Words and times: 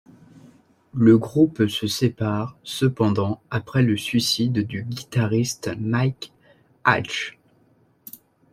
Le 0.95 1.19
groupe 1.19 1.67
se 1.67 1.85
sépare 1.85 2.57
cependant 2.63 3.39
après 3.51 3.83
le 3.83 3.95
suicide 3.95 4.65
du 4.65 4.81
guitariste 4.81 5.69
Mike 5.77 6.33
Hatch. 6.83 7.37